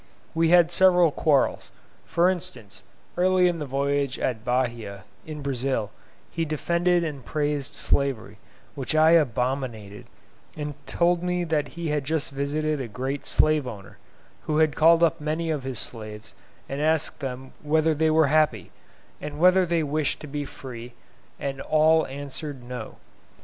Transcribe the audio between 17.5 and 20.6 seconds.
whether they were happy, and whether they wished to be